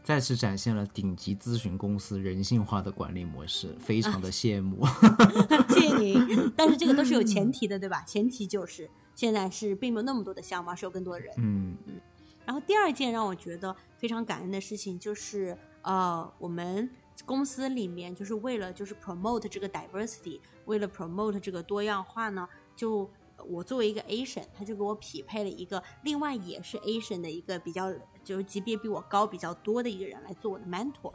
[0.02, 4.84] 再次展现了顶级咨询公司人性化的管理模式，非常的羡慕。
[5.70, 8.02] 谢谢您，但是这个都是有前提的，对吧？
[8.08, 11.34] 前提就是现在是并没有那么多的项目，是有更多的人。
[11.38, 12.00] 嗯嗯。
[12.44, 16.90] 然后第二件让我觉得非常感恩的事情就是呃我们。
[17.26, 23.08] 公司里面就是为了就是 promote 这个 diversity，为了 promote 这个多样化呢，就
[23.44, 31.12] 我作为一个 Asian，他就给我匹配了一个另外也是 Asian 的一个比较就是级别比我高比较多的一个人来做我的 mentor。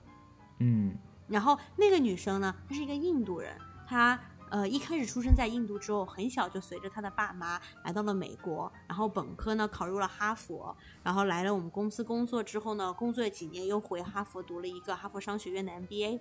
[0.60, 3.58] 嗯，然后那个女生呢，她是一个印度人，
[3.88, 4.20] 她。
[4.52, 16.20] 呃，一开始出生在印度之后，很小就随着她的爸妈来到了美国，然后本科呢考入了哈佛，然后来了我们公司工作之后呢，工作了几年又回哈佛读了一个哈佛商学院的 MBA。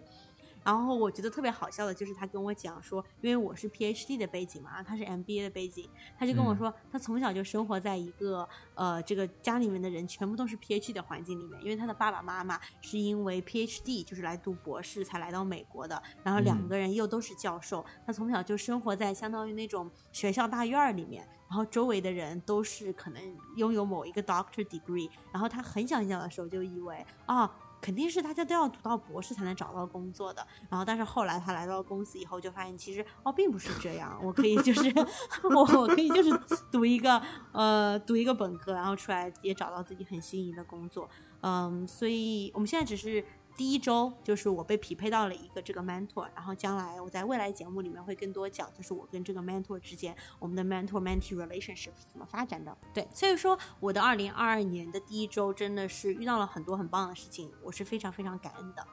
[0.64, 23.22] 然后我觉得特别好笑的就是他跟我讲说，因为我是 PhD 的背景嘛，他是 MBA 的背景，他就跟我说，他从小就生活在一个呃这个家里面的人全部都是 PhD 的环境里面，因为他的爸爸妈妈是因为 PhD 就是来读博士才来到美国的，然后两个人又都是教授，他从小就生活在相当于那种学校大院儿里面，然后周围的人都是可能
[23.56, 27.54] 拥有某一个 Doctor degree，然后他很小很小的时候就以为啊。
[27.84, 34.90] 肯定是大家都要读到博士才能找到工作的，然后但是后来他来到公司以后就发现其实哦并不是这样，我可以就是
[35.54, 36.30] 我我可以就是
[36.72, 37.20] 读一个
[37.52, 41.06] 呃读一个本科，然后出来也找到自己很心仪的工作，
[41.42, 43.22] 嗯，所以我们现在只是。
[43.56, 52.76] 第一周就是我被匹配到了一个这个 mentor，然后将来我在未来节目里面会更多讲，就是我跟这个 mentor 之间我们的 mentor-mentee relationship 是怎么发展的。
[52.92, 58.86] 对，所以说我的二零二二年的第一周真的是遇到了很多很棒的事情，我是非常非常感恩的。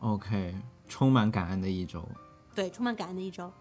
[0.00, 0.54] OK，
[0.88, 2.06] 充满感恩的一周。
[2.54, 3.52] 对，充满感恩的一周。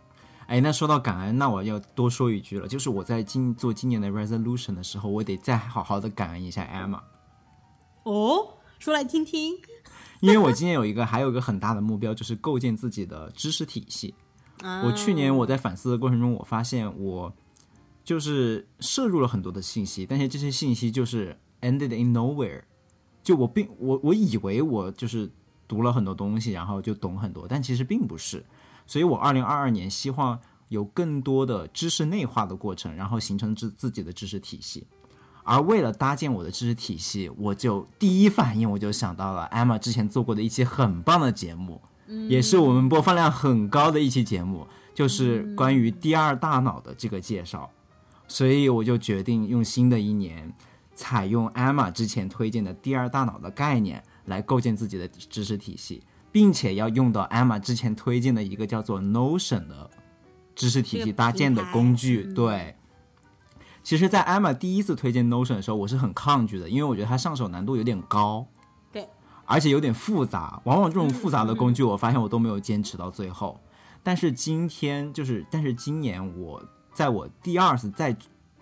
[0.48, 7.00] 哎，那说到感恩，那我要多说一句了，就是我在今做今年的 resolution 的时候，我得再好好的感恩一下 Emma。
[8.04, 9.56] 哦，说来听听。
[10.20, 14.14] 因为我今年有一个，还有一个很大的目标，就是构建自己的知识体系。
[14.84, 17.34] 我去年我在反思的过程中，我发现我
[18.06, 22.62] 就是摄入了很多的信息，但是这些信息就是 ended in nowhere。
[23.22, 25.30] 就我并我我以为我就是
[25.68, 28.46] 读了很多东西，然后就懂很多，但其实并不是。
[28.88, 34.88] 所以我二零二二年希望有更多的知识内化的过程，然后形成自自己的知识体系。
[35.44, 41.82] 而为了搭建我的知识体系，我就第一反应我就想到了 Emma 之前做过的一期很棒的节目，
[42.30, 47.70] 也是我们播放量很高的一期节目，就是关于第二大脑的这个介绍。
[48.28, 50.52] 所以我就决定用新的一年，
[50.96, 56.02] 采用 Emma 之前推荐的第二大脑的概念来构建自己的知识体系，
[56.32, 59.90] 并且要用到 Emma 之前推荐的一个叫做 Notion 的
[60.56, 62.76] 知识体系搭建的工具，对。
[63.84, 68.48] 其实，在 Emma 第一次推荐 Notion 的时候，我是很抗拒的，因为我觉得它上手难度有点高，
[68.94, 69.06] 对，
[69.46, 70.62] 而且有点复杂。
[70.64, 73.60] 往往这种复杂的工具，我发现我都没有坚持到最后。
[74.02, 78.16] 但是今天，就是，但是今年，我在我第二次再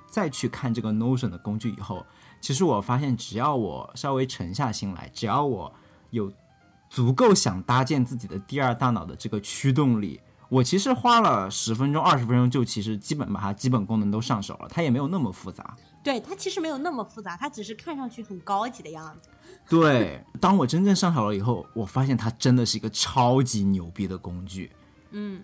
[0.08, 2.04] 再去看这个 Notion 的工具以后，
[2.42, 5.72] 其实我发现，只要我稍微沉下心来，只要我
[6.10, 6.34] 有
[6.90, 10.20] 足够想搭建自己的第二大脑的这个驱动力。
[10.52, 14.68] 我其实花了十分钟、二十分钟，就其实基本把它基本功能都上手了。
[14.70, 15.78] 它也没有那么复杂。
[16.04, 19.30] 对，它其实没有那么复杂，它只是看上去很高级的样子。
[19.70, 24.70] 对，当我真正上手了以后，我发现它真的是一个超级牛逼的工具。
[25.12, 25.42] 嗯，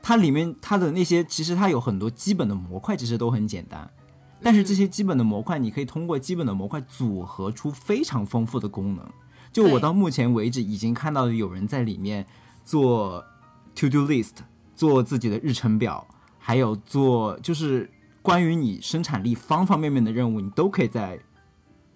[0.00, 3.86] 它里面它的那些，其实它有很多基本的模块，其实都很简单。
[4.40, 9.06] 但是这些基本的模块，你可以通过基本的模块组合出非常丰富的功能。
[9.52, 12.24] 就我到目前为止已经看到有人在里面
[12.64, 13.22] 做。
[13.76, 14.36] To do list，
[14.74, 16.06] 做自己的日程表，
[16.38, 17.90] 还有做就是
[18.22, 21.20] 关于你生产力方方面面的任务，你都可以在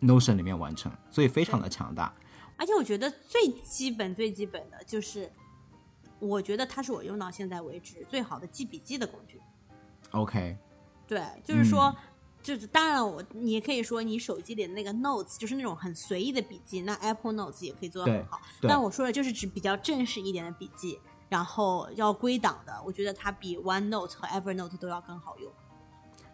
[0.02, 2.14] Notion 里面完成，所以非常的强大。
[2.56, 5.32] 而且我觉得最基本最基本的就是，
[6.18, 9.40] 我觉得它是我用到现在为止最好的记笔记的工具。
[10.10, 10.58] OK，
[11.08, 11.96] 对，就是说
[12.42, 18.38] 就是当然了，我你也可以说你手机里的那个 Notes 就是那种很随意的笔记，那 Apple Notes 也可以做得很好。
[18.60, 20.98] 但我说的就是指比较正式一点的笔记，
[21.30, 25.50] 然后要归档的，我觉得它比 OneNote 和 Evernote 都要更好用。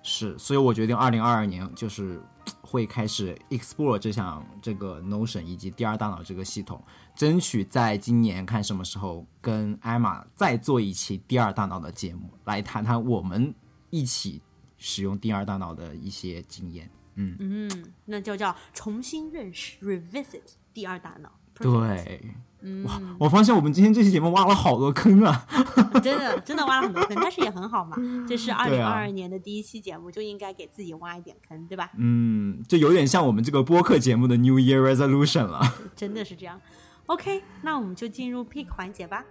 [0.02, 2.22] 是，所以我决定二零二二年就是
[2.62, 6.82] 会开始 explore 这项这个 Notion 以及第二大脑这个系统，
[7.14, 13.54] 争取在今年看什么时候跟艾玛再做一期第二大脑的节目，来谈谈我们
[13.90, 14.40] 一起
[14.78, 16.88] 使用第二大脑的一些经验。
[17.16, 20.42] 嗯，嗯，那就叫重新认识 revisit
[20.72, 21.32] 第二大脑。
[21.60, 22.20] 对，
[22.62, 25.46] 嗯，哇，我发现我们今天这期节目挖了好多坑啊。
[26.02, 27.96] 真的真的挖了很多坑，但是也很好嘛。
[28.28, 31.90] 这是二零二二年的第一期节目，就应该给自己挖一点坑，对吧？
[31.96, 35.60] 嗯，就有点像我们这个播客节目的 New Year Resolution 了。
[35.96, 36.60] 真的是这样。
[37.06, 39.24] OK，那我们就进入 pick 环节吧。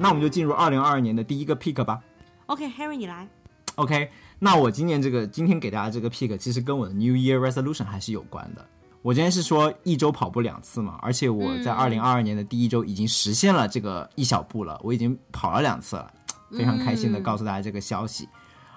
[0.00, 2.00] 那我们就进入二零二二年的第一个 pick 吧。
[2.46, 3.28] OK，Harry，、你来。
[3.74, 8.66] OK，那我今年这个今天给大家这个 pick，其实跟我的 New Year Resolution 还是有关的。
[9.02, 16.10] 我今天是说一周跑步两次嘛，而且我在二零二二年的第一周已经实现了这个一小步了，我已经跑了两次了，
[16.50, 18.26] 非常开心的告诉大家这个消息。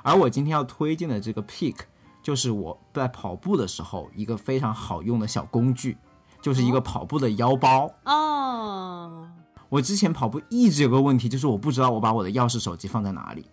[0.02, 1.76] 而我今天要推荐的这个 pick，
[2.22, 5.98] 就是我在跑步的时候一个非常好用的小工具，
[6.42, 7.90] 就是一个跑步的腰包。
[8.06, 9.30] 哦，
[9.74, 13.44] 我之前跑步一直有个问题，就是我不知道我把我的钥匙手机放在哪里。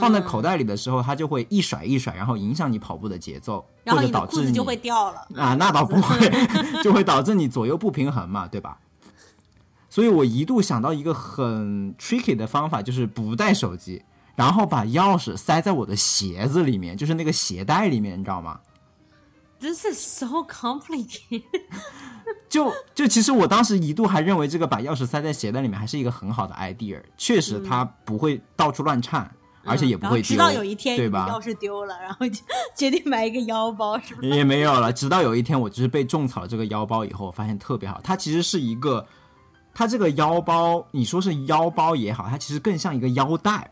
[0.00, 5.28] 放在口袋里的时候，它就会一甩一甩，然后影响你跑步的节奏，然后或者你的裤子就导致你会掉了。
[5.36, 6.30] 啊，那倒不会，
[6.82, 8.78] 就会导致你左右不平衡嘛，对吧？
[9.88, 14.02] 所以我一度想到一个很 tricky 的方法，就是不带手机，
[14.34, 18.58] 然后把钥匙塞在我的鞋子里面，就是那个鞋带里面，你知道吗？
[19.60, 21.42] This is so complicated
[22.48, 29.30] 就就其实我当时一度还认为这个把钥匙塞在鞋带里面还是一个很好的 idea，确实它不会到处乱颤，
[29.64, 31.28] 而且也不会直到有一天对吧？
[31.30, 32.42] 钥匙丢了，然后就
[32.74, 34.28] 决定买一个腰包，是不是？
[34.28, 34.92] 也没有了。
[34.92, 38.00] 直到有一天，我就是被种草了这个腰包以后，我发现特别好。
[38.02, 39.06] 它其实是一个，
[39.74, 43.70] 它这个腰包，你说是腰包也好，它其实更像一个腰带。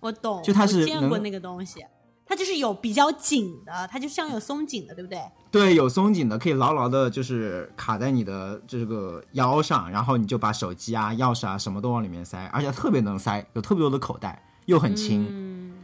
[0.00, 1.84] 我懂，就它是我见过那个东西，
[2.30, 5.20] 它就是有比较紧的，它就像有松紧的，对不对？
[5.50, 15.26] 对，有松紧的，可以牢牢的，就是卡在你的这个腰上，然后你就把手机啊、钥匙啊什么都往里面塞，而且特别能塞，有特别多的口袋，又很轻。
[15.28, 15.74] 嗯，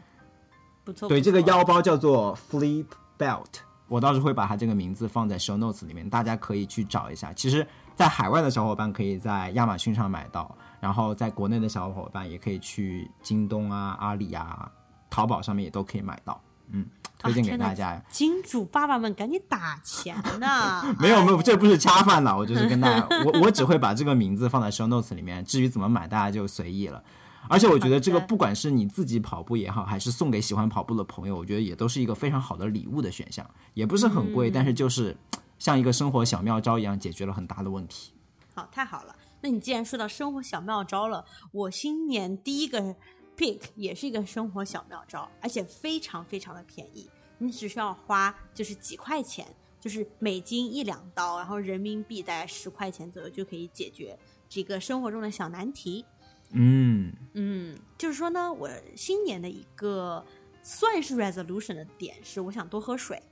[0.85, 1.09] 不错。
[1.09, 2.87] 对，这个腰包叫做 Flip
[3.19, 3.47] Belt，
[3.89, 7.33] 我到时候会把它这个名字放在 Show Notes 里面，大家可以去找一下。
[7.33, 7.67] 其实，
[7.97, 14.71] 在海外的小伙伴可以在亚马逊上买到，然后在国内的小伙伴也可以去京东啊、阿里啊、
[15.11, 16.41] 淘宝上面也都可以买到。
[16.71, 16.85] 嗯，
[17.19, 18.03] 推荐给大家。
[18.11, 20.83] 金主爸爸们赶紧打钱呐！
[20.99, 27.03] 没有没有，哎这不是恰饭了，我就是跟大家， 我我只会把这个名字放在 show notes 里面，至于怎么买，大家就随意了。
[27.49, 35.17] 而且我觉得这个 不管是你自己跑步也好，还是送给喜欢跑步的朋友，我觉得也都是一个非常好的礼物的选项，也不是很贵，嗯但是就是
[35.61, 38.13] 像一个生活小妙招一样，解决了很大的问题。
[38.53, 39.15] 好，太好了。
[39.43, 42.97] 那你既然说到生活小妙招了，我新年第一个
[43.37, 47.09] pick 也是一个生活小妙招，而且非常非常的便宜，
[47.39, 49.47] 你只需要花就是几块钱，
[49.81, 54.19] 就是美金一两刀，然后人民币大概十块钱左右就可以解决
[54.49, 56.05] 这个生活中的小难题。
[56.51, 60.25] 嗯，嗯，就是说呢，我新年的一个
[60.63, 63.23] 算是 resolution 的点是，我想多喝水。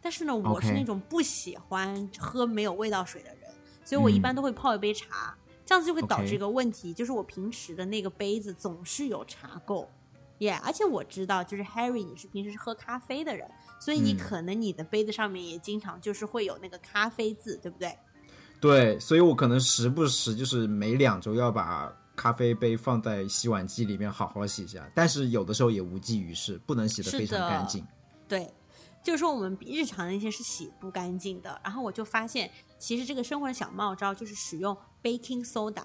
[0.00, 3.50] 但是呢，我是那种不喜欢喝没有味道水的人，
[3.86, 5.34] 所以我一般都会泡一杯茶，
[5.64, 9.86] 这样子就会导致一个问题就是我平时的那个杯子总是有茶垢。
[10.38, 13.48] 耶、而且我知道，就是 Harry，你是平时是喝咖啡的人，
[13.80, 17.96] 所以你嗯可能你的杯子上面也经常就是会有那个咖啡渍，对不对？
[18.60, 27.86] 对，所以我可能时不时就是每两周要把咖啡杯放在洗碗机里面好好洗一下，但是有的时候也无济于事，不能洗得非常干净。
[28.28, 28.52] 对，
[29.02, 31.58] 就是说我们日常的那些是洗不干净的。
[31.62, 35.84] 然后我就发现，其实这个生活的小妙招就是使用 baking soda，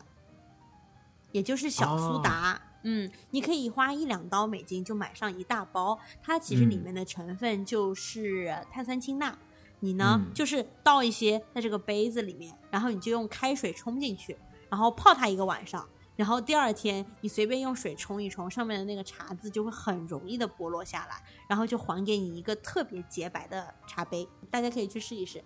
[1.33, 2.59] 也就是小苏打。
[2.83, 9.37] 嗯，你可以花一两刀美金就买上一大包，它其实里嗯面的成分就是碳酸氢钠。
[9.81, 14.37] 你呢，嗯就是倒一些在这个杯子里面，然后你就用开水冲进去，
[14.69, 15.85] 然后泡它一个晚上。
[16.15, 24.27] 然后第二天你随便用水冲一冲，上面的那个茶渍就会很容易的剥落下来，然后就还给你一个特别洁白的茶杯。
[24.49, 25.43] 大家可以去试一试。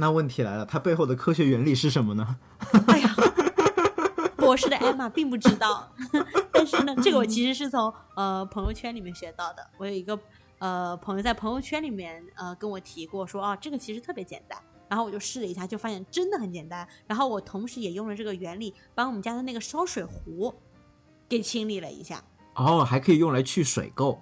[0.00, 2.36] 那问题来了，它背后的科学原理是什么呢？
[2.88, 3.14] 哎呀，
[4.34, 5.92] 博士的艾玛并不知道，
[6.50, 9.70] 但是呢，这个我其实是从呃朋友圈里面学到的。
[9.76, 10.18] 我有一个
[10.58, 16.88] 呃朋友在朋友圈里面呃跟我提过说，啊，这个其实特别简单，然后我就试了一下，就发现真的很简单。
[17.06, 20.54] 然后我同时也用了这个原理，把我们家的那个烧水壶
[21.28, 22.24] 给清理了一下。
[22.54, 24.16] 哦，还可以用来去水垢。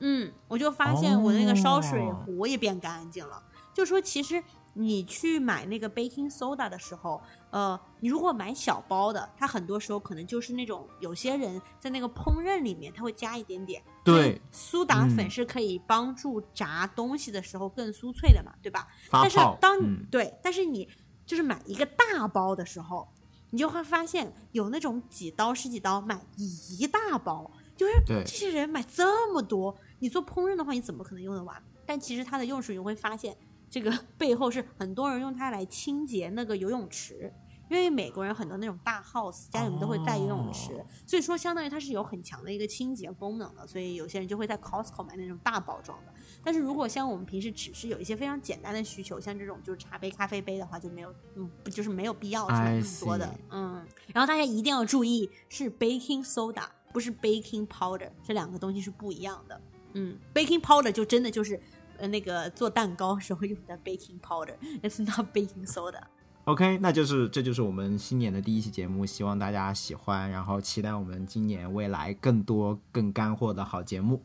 [0.00, 3.42] 嗯，我就发现我的那个烧水哦壶也变干净了。
[3.74, 4.42] 就说其实
[4.74, 7.20] 你去买那个 baking soda 的时候，
[7.50, 13.82] 呃，你如果买小包的，它很多时候可能就是那种有些人在那个烹饪里面，他会加一点点。
[14.04, 18.88] 对，苏打粉嗯是可以帮助炸东西的时候更酥脆的嘛，对吧？
[19.10, 19.38] 但是。
[19.60, 20.88] 当你、嗯，对，但是你
[21.26, 23.06] 就是买一个大包的时候，
[23.50, 31.62] 你就会发现有那种几刀十几刀买一大包，就是这些人买这么多，你做烹饪的话，你怎么可能用得完？
[31.84, 33.36] 但其实它的用处你会发现，
[33.72, 37.32] 这个 背后是很多人用它来清洁那个游泳池。
[37.70, 46.12] 因为美国人很多那种大 house 家里面都会带游泳池，哦所以说相当于它是有很强的一个清洁功能的，所以有些人就会在 Costco 买那种大包装的。
[46.44, 53.82] 但是如果像我们平时只是有一些非常简单的需求，像这种就是茶杯、咖啡杯的话，就没有，嗯，不就是没有必要去买那么多的嗯。
[54.12, 59.58] 然后大家一定要注意，是 baking soda，不是 baking powder，这两个东西是不一样的。
[59.94, 61.58] 嗯，baking powder 就真的就是
[61.98, 66.00] 呃那个做蛋糕时候用的 baking powder，it's not baking soda。
[66.44, 74.20] OK，那就是这就是我们新年的第一期节目，希望大家喜欢，然后期待我们今年未来更多更干货的好节目。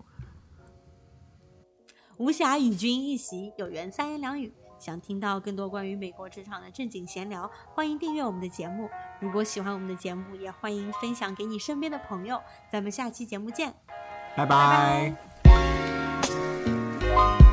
[2.17, 4.51] 无暇与君一席，有缘三言两语。
[4.79, 8.87] 想听到更多关于美国职场的正经闲聊，欢迎订阅我们的节目。
[9.19, 12.39] 如果喜欢我们的节目，也欢迎分享给你身边的朋友。
[12.71, 13.73] 咱们下期节目见。
[14.35, 15.15] 拜拜
[17.09, 17.46] 拜